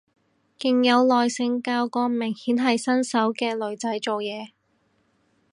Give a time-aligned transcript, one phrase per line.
[0.57, 4.49] 勁有耐性教個明顯係新手嘅女仔做嘢